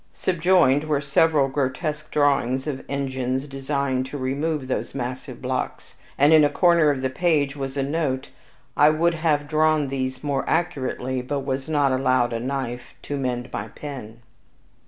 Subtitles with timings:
[0.15, 6.43] Subjoined were several grotesque drawings of engines designed to remove those massive blocks, and in
[6.43, 8.29] a corner of the page was a note,
[8.75, 13.53] "I would have drawn these more accurately, but was not allowed a KNIFE to mend
[13.53, 14.21] my pen."